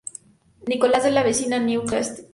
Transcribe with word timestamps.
Nicholas 0.65 1.03
de 1.03 1.11
la 1.11 1.21
vecina 1.21 1.59
Newcastle. 1.59 2.25